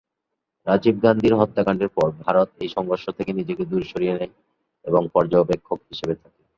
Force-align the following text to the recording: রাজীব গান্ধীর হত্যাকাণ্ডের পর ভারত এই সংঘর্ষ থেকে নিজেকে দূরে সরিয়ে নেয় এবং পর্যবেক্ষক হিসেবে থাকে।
রাজীব 0.67 0.95
গান্ধীর 1.03 1.33
হত্যাকাণ্ডের 1.39 1.89
পর 1.95 2.07
ভারত 2.23 2.49
এই 2.59 2.69
সংঘর্ষ 2.75 3.05
থেকে 3.17 3.31
নিজেকে 3.39 3.63
দূরে 3.65 3.85
সরিয়ে 3.91 4.15
নেয় 4.15 4.33
এবং 4.85 5.01
পর্যবেক্ষক 5.15 5.79
হিসেবে 5.89 6.15
থাকে। 6.15 6.39